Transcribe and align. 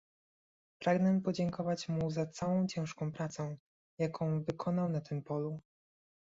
Pragnę 0.79 1.21
podziękować 1.21 1.89
mu 1.89 2.11
za 2.11 2.25
całą 2.25 2.67
ciężką 2.67 3.11
pracę, 3.11 3.57
jaką 3.99 4.43
wykonał 4.43 4.89
na 4.89 5.01
tym 5.01 5.23
polu 5.23 5.59